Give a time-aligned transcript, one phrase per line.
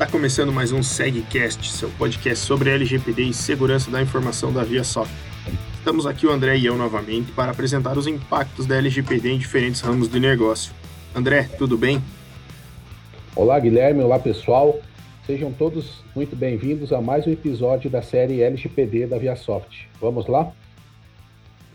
[0.00, 5.12] Está começando mais um SegCast, seu podcast sobre LGPD e segurança da informação da ViaSoft.
[5.74, 9.82] Estamos aqui o André e eu novamente para apresentar os impactos da LGPD em diferentes
[9.82, 10.72] ramos do negócio.
[11.14, 12.02] André, tudo bem?
[13.36, 14.02] Olá, Guilherme.
[14.02, 14.80] Olá, pessoal.
[15.26, 19.86] Sejam todos muito bem-vindos a mais um episódio da série LGPD da ViaSoft.
[20.00, 20.50] Vamos lá?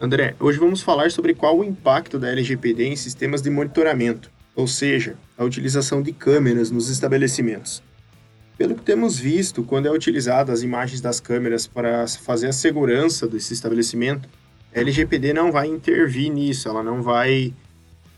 [0.02, 4.66] André, hoje vamos falar sobre qual o impacto da LGPD em sistemas de monitoramento, ou
[4.66, 7.84] seja, a utilização de câmeras nos estabelecimentos.
[8.58, 13.28] Pelo que temos visto, quando é utilizado as imagens das câmeras para fazer a segurança
[13.28, 14.30] desse estabelecimento,
[14.74, 17.54] a LGPD não vai intervir nisso, ela não vai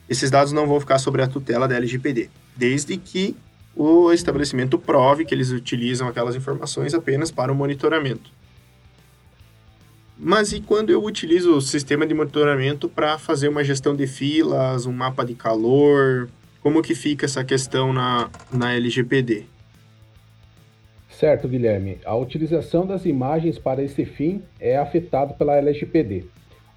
[0.09, 3.35] esses dados não vão ficar sobre a tutela da LGPD, desde que
[3.75, 8.31] o estabelecimento prove que eles utilizam aquelas informações apenas para o monitoramento.
[10.17, 14.85] Mas e quando eu utilizo o sistema de monitoramento para fazer uma gestão de filas,
[14.87, 16.27] um mapa de calor?
[16.61, 19.45] Como que fica essa questão na, na LGPD?
[21.17, 21.97] Certo, Guilherme.
[22.05, 26.25] A utilização das imagens para esse fim é afetado pela LGPD.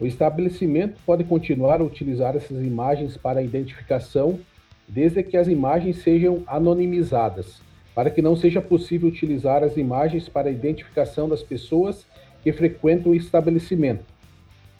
[0.01, 4.41] O estabelecimento pode continuar a utilizar essas imagens para identificação,
[4.89, 7.61] desde que as imagens sejam anonimizadas,
[7.95, 12.07] para que não seja possível utilizar as imagens para identificação das pessoas
[12.43, 14.07] que frequentam o estabelecimento.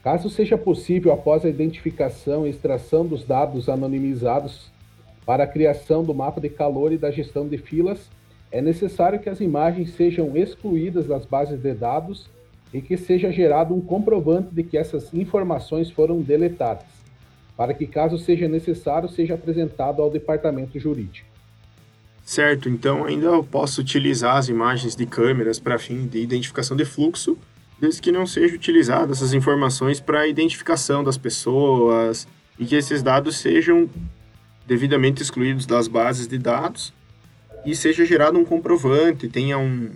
[0.03, 4.71] Caso seja possível, após a identificação e extração dos dados anonimizados
[5.27, 8.09] para a criação do mapa de calor e da gestão de filas,
[8.51, 12.29] é necessário que as imagens sejam excluídas das bases de dados
[12.73, 16.87] e que seja gerado um comprovante de que essas informações foram deletadas,
[17.57, 21.29] para que, caso seja necessário, seja apresentado ao departamento jurídico.
[22.25, 26.85] Certo, então ainda eu posso utilizar as imagens de câmeras para fim de identificação de
[26.85, 27.37] fluxo,
[27.81, 33.37] desde que não sejam utilizadas essas informações para identificação das pessoas e que esses dados
[33.39, 33.89] sejam
[34.67, 36.93] devidamente excluídos das bases de dados
[37.65, 39.91] e seja gerado um comprovante, tenha um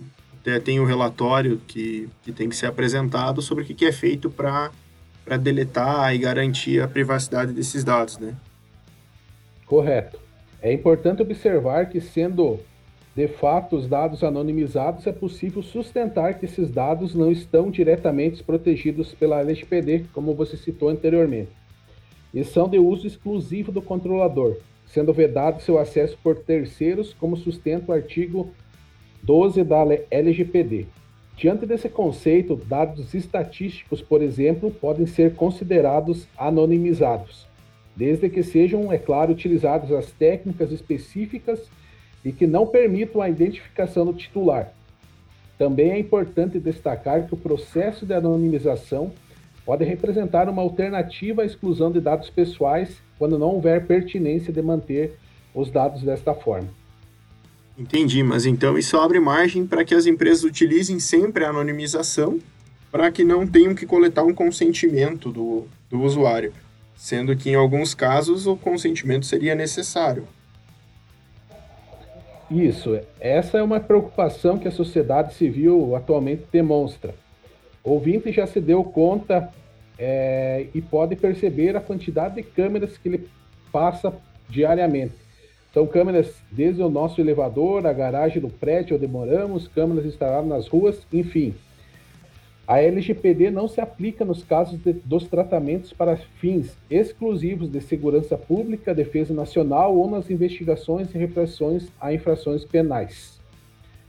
[0.63, 4.29] tem um relatório que, que tem que ser apresentado sobre o que, que é feito
[4.29, 4.71] para
[5.41, 8.35] deletar e garantir a privacidade desses dados, né?
[9.65, 10.19] Correto.
[10.61, 12.59] É importante observar que, sendo
[13.15, 19.13] de fato os dados anonimizados, é possível sustentar que esses dados não estão diretamente protegidos
[19.13, 21.51] pela LGPD, como você citou anteriormente,
[22.33, 27.91] e são de uso exclusivo do controlador, sendo vedado seu acesso por terceiros, como sustenta
[27.91, 28.51] o artigo
[29.23, 30.85] 12 da LGPD.
[31.37, 37.45] Diante desse conceito, dados estatísticos, por exemplo, podem ser considerados anonimizados,
[37.95, 41.69] desde que sejam, é claro, utilizadas as técnicas específicas
[42.23, 44.73] e que não permitam a identificação do titular.
[45.57, 49.11] Também é importante destacar que o processo de anonimização
[49.65, 55.17] pode representar uma alternativa à exclusão de dados pessoais quando não houver pertinência de manter
[55.53, 56.69] os dados desta forma.
[57.77, 62.39] Entendi, mas então isso abre margem para que as empresas utilizem sempre a anonimização
[62.91, 66.53] para que não tenham que coletar um consentimento do, do usuário,
[66.95, 70.25] sendo que em alguns casos o consentimento seria necessário.
[72.49, 77.13] Isso, essa é uma preocupação que a sociedade civil atualmente demonstra.
[77.83, 79.49] O ouvinte já se deu conta
[79.97, 83.27] é, e pode perceber a quantidade de câmeras que ele
[83.71, 84.13] passa
[84.49, 85.13] diariamente.
[85.73, 90.67] São câmeras desde o nosso elevador, a garagem do prédio onde moramos, câmeras instaladas nas
[90.67, 91.53] ruas, enfim.
[92.67, 98.37] A LGPD não se aplica nos casos de, dos tratamentos para fins exclusivos de segurança
[98.37, 103.39] pública, defesa nacional ou nas investigações e repressões a infrações penais.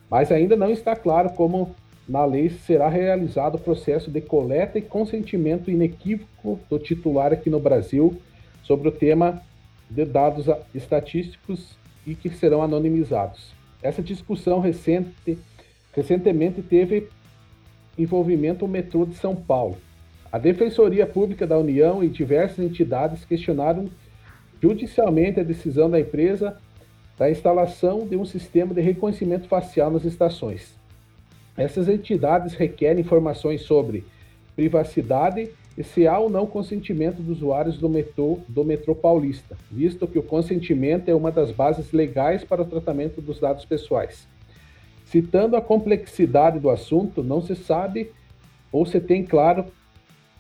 [0.09, 1.75] Mas ainda não está claro como
[2.09, 7.59] na lei será realizado o processo de coleta e consentimento inequívoco do titular aqui no
[7.59, 8.21] Brasil
[8.63, 9.43] sobre o tema
[9.91, 11.77] de dados estatísticos
[12.07, 13.53] e que serão anonimizados.
[13.83, 15.39] Essa discussão recente,
[15.93, 17.09] recentemente teve
[17.99, 19.77] envolvimento o metrô de São Paulo.
[20.31, 23.89] A Defensoria Pública da União e diversas entidades questionaram
[24.63, 26.57] judicialmente a decisão da empresa
[27.19, 30.76] da instalação de um sistema de reconhecimento facial nas estações.
[31.57, 34.05] Essas entidades requerem informações sobre
[34.55, 40.07] privacidade e se há ou não consentimento dos usuários do metrô, do metrô paulista, visto
[40.07, 44.27] que o consentimento é uma das bases legais para o tratamento dos dados pessoais.
[45.05, 48.11] Citando a complexidade do assunto, não se sabe
[48.73, 49.67] ou se tem claro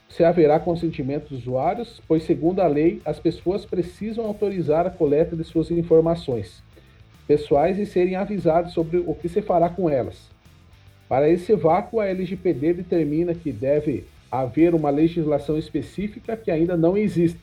[0.08, 5.36] se haverá consentimento dos usuários, pois, segundo a lei, as pessoas precisam autorizar a coleta
[5.36, 6.62] de suas informações
[7.26, 10.36] pessoais e serem avisados sobre o que se fará com elas.
[11.08, 16.97] Para esse vácuo, a LGPD determina que deve haver uma legislação específica que ainda não
[16.97, 17.41] existe,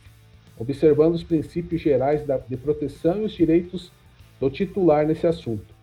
[0.57, 3.91] observando os princípios gerais de proteção e os direitos
[4.39, 5.73] do titular nesse assunto.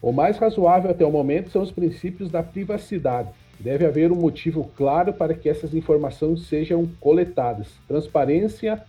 [0.00, 3.30] O mais razoável até o momento são os princípios da privacidade.
[3.58, 7.66] Deve haver um motivo claro para que essas informações sejam coletadas.
[7.88, 8.80] Transparência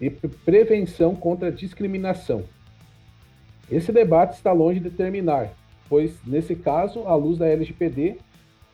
[0.00, 2.44] e prevenção contra discriminação.
[3.70, 5.52] Esse debate está longe de terminar,
[5.88, 8.16] pois, nesse caso, à luz da LGPD,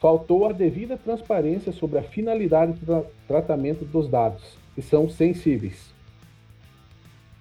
[0.01, 5.93] faltou a devida transparência sobre a finalidade do tra tratamento dos dados, que são sensíveis.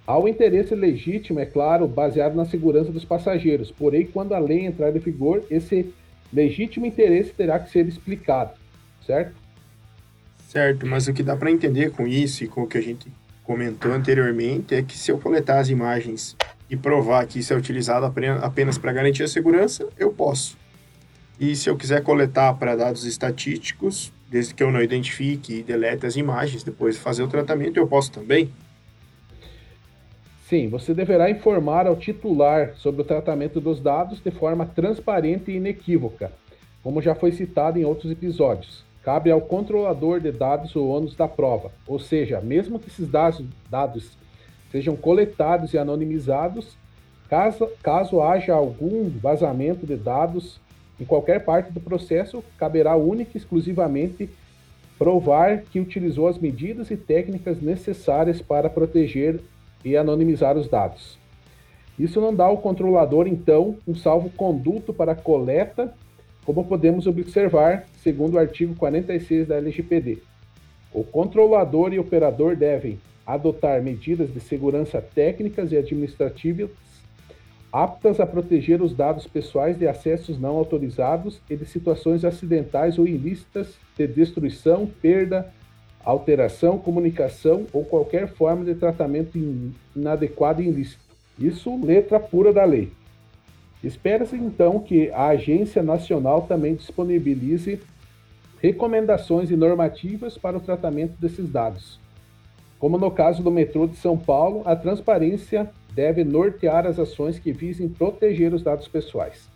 [0.06, 4.66] Há o interesse legítimo, é claro, baseado na segurança dos passageiros, porém, quando a lei
[4.66, 5.94] entrar em vigor, esse
[6.32, 8.52] legítimo interesse terá que ser explicado,
[9.06, 9.36] certo?
[10.48, 13.12] Certo, mas o que dá para entender com isso e com o que a gente
[13.44, 16.36] comentou anteriormente é que se eu coletar as imagens
[16.72, 18.06] e provar que isso é utilizado
[18.42, 20.58] apenas para garantir a segurança, eu posso.
[21.38, 26.06] E se eu quiser coletar para dados estatísticos, desde que eu não identifique e delete
[26.06, 28.50] as imagens, depois de fazer o tratamento, eu posso também?
[30.48, 35.58] Sim, você deverá informar ao titular sobre o tratamento dos dados de forma transparente e
[35.58, 36.32] inequívoca,
[36.82, 38.86] como já foi citado em outros episódios.
[39.04, 43.44] Cabe ao controlador de dados o ônus da prova, ou seja, mesmo que esses dados,
[43.70, 44.18] dados
[44.72, 46.78] sejam coletados e anonimizados,
[47.30, 50.60] caso, caso haja algum vazamento de dados
[51.00, 54.30] em qualquer parte do processo, caberá única e exclusivamente
[55.00, 59.40] provar que utilizou as medidas e técnicas necessárias para proteger
[59.84, 61.18] e anonimizar os dados.
[61.98, 65.92] Isso não dá ao controlador, então, um salvo-conduto para coleta,
[66.46, 70.20] como podemos observar, segundo o artigo 46 da LGPD.
[70.94, 73.00] O controlador e operador devem
[73.34, 76.70] adotar medidas de segurança técnicas e administrativas
[77.72, 83.08] aptas a proteger os dados pessoais de acessos não autorizados e de situações acidentais ou
[83.08, 85.52] ilícitas de destruição, perda,
[86.04, 89.38] alteração, comunicação ou qualquer forma de tratamento
[89.96, 91.02] inadequado e ilícito.
[91.40, 92.92] Isso, letra pura da lei.
[93.82, 97.80] Espera-se então que a Agência Nacional também disponibilize
[98.62, 102.00] recomendações e normativas para o tratamento desses dados.
[102.82, 107.52] Como no caso do metrô de São Paulo, a transparência deve nortear as ações que
[107.52, 109.48] visem proteger os dados pessoais.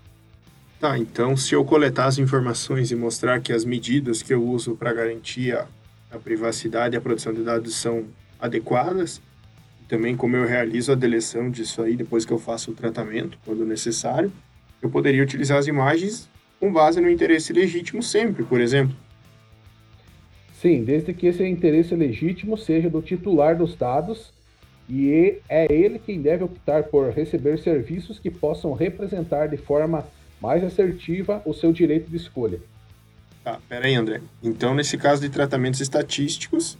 [0.79, 4.75] Tá, então se eu coletar as informações e mostrar que as medidas que eu uso
[4.75, 8.03] para garantir a privacidade e a proteção de dados são
[8.39, 9.19] adequadas,
[9.87, 13.65] também como eu realizo a deleção disso aí depois que eu faço o tratamento, quando
[13.65, 14.31] necessário,
[14.83, 16.29] eu poderia utilizar as imagens
[16.59, 18.95] com base no interesse legítimo sempre, por exemplo.
[20.65, 24.33] Sim, desde que esse interesse legítimo seja do titular dos dados
[24.89, 30.07] e é ele quem deve optar por receber serviços que possam representar de forma
[30.41, 32.59] mais assertiva o seu direito de escolha.
[33.43, 34.21] Tá, pera aí, André.
[34.41, 36.79] Então, nesse caso de tratamentos estatísticos,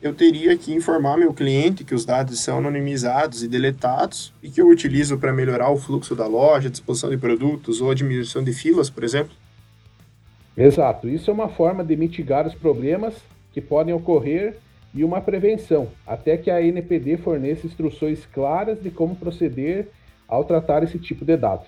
[0.00, 4.60] eu teria que informar meu cliente que os dados são anonimizados e deletados e que
[4.60, 8.88] eu utilizo para melhorar o fluxo da loja, disposição de produtos ou diminuição de filas,
[8.88, 9.34] por exemplo?
[10.56, 11.08] Exato.
[11.08, 13.14] Isso é uma forma de mitigar os problemas
[13.52, 14.56] que podem ocorrer
[14.94, 19.88] e uma prevenção, até que a NPD forneça instruções claras de como proceder
[20.26, 21.66] ao tratar esse tipo de dado.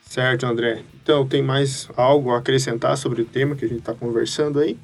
[0.00, 0.82] Certo, André.
[1.02, 4.78] Então, tem mais algo a acrescentar sobre o tema que a gente está conversando aí?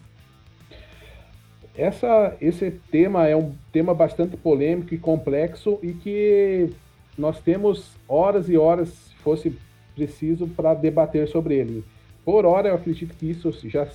[1.77, 6.71] Essa, esse tema é um tema bastante polêmico e complexo e que
[7.17, 9.57] nós temos horas e horas, se fosse
[9.95, 11.85] preciso, para debater sobre ele.
[12.25, 13.87] Por hora, eu acredito que isso já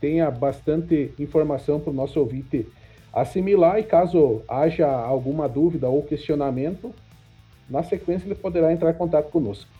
[0.00, 2.66] tenha bastante informação para o nosso ouvinte
[3.12, 6.94] assimilar e caso haja alguma dúvida ou questionamento,
[7.68, 9.70] na sequência ele poderá entrar em contato conosco.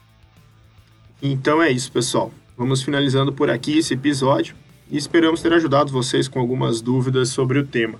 [1.21, 2.31] Então é isso, pessoal.
[2.57, 4.55] Vamos finalizando por aqui esse episódio
[4.91, 7.99] e esperamos ter ajudado vocês com algumas dúvidas sobre o tema.